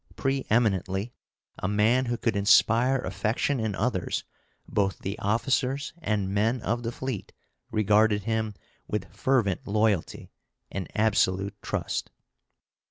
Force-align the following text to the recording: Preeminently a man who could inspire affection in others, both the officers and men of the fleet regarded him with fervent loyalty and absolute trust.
Preeminently 0.15 1.13
a 1.59 1.67
man 1.67 2.05
who 2.05 2.17
could 2.17 2.35
inspire 2.35 2.97
affection 3.01 3.59
in 3.59 3.75
others, 3.75 4.23
both 4.67 4.97
the 4.97 5.19
officers 5.19 5.93
and 6.01 6.33
men 6.33 6.59
of 6.63 6.81
the 6.81 6.91
fleet 6.91 7.33
regarded 7.69 8.23
him 8.23 8.55
with 8.87 9.13
fervent 9.13 9.67
loyalty 9.67 10.31
and 10.71 10.87
absolute 10.95 11.55
trust. 11.61 12.09